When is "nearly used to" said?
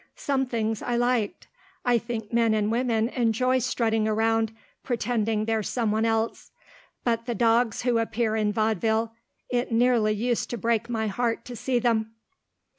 9.71-10.57